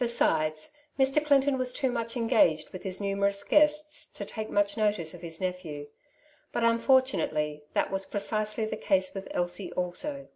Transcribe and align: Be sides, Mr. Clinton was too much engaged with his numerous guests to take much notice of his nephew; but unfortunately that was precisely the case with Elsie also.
Be 0.00 0.08
sides, 0.08 0.72
Mr. 0.98 1.24
Clinton 1.24 1.56
was 1.56 1.72
too 1.72 1.92
much 1.92 2.16
engaged 2.16 2.70
with 2.72 2.82
his 2.82 3.00
numerous 3.00 3.44
guests 3.44 4.08
to 4.08 4.24
take 4.24 4.50
much 4.50 4.76
notice 4.76 5.14
of 5.14 5.20
his 5.22 5.40
nephew; 5.40 5.86
but 6.50 6.64
unfortunately 6.64 7.62
that 7.72 7.92
was 7.92 8.04
precisely 8.04 8.64
the 8.64 8.76
case 8.76 9.14
with 9.14 9.28
Elsie 9.30 9.72
also. 9.74 10.26